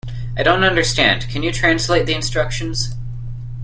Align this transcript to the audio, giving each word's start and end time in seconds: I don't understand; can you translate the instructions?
I 0.35 0.41
don't 0.41 0.63
understand; 0.63 1.29
can 1.29 1.43
you 1.43 1.51
translate 1.51 2.07
the 2.07 2.15
instructions? 2.15 2.95